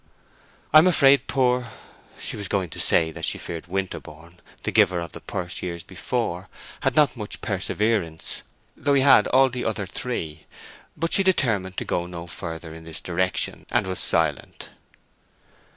[0.73, 1.67] "I am afraid poor—"
[2.19, 6.95] She was going to say that she feared Winterborne—the giver of the purse years before—had
[6.95, 8.41] not much perseverance,
[8.75, 10.47] though he had all the other three;
[10.97, 14.71] but she determined to go no further in this direction, and was silent.